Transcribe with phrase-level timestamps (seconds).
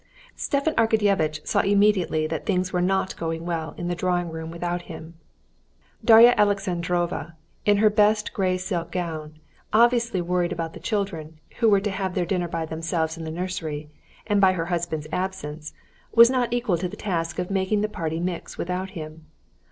[0.35, 4.81] Stepan Arkadyevitch saw immediately that things were not going well in the drawing room without
[4.89, 5.13] him.
[6.03, 7.35] Darya Alexandrovna,
[7.67, 9.37] in her best gray silk gown,
[9.71, 13.29] obviously worried about the children, who were to have their dinner by themselves in the
[13.31, 13.91] nursery,
[14.25, 15.71] and by her husband's absence,
[16.11, 19.27] was not equal to the task of making the party mix without him.